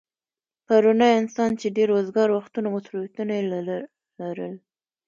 پرونی 0.67 1.11
انسان 1.21 1.51
چې 1.59 1.67
ډېر 1.77 1.89
وزگار 1.97 2.29
وختونه 2.31 2.67
او 2.69 2.73
مصروفيتونه 2.77 3.31
يې 3.37 3.43
لرل 4.19 4.55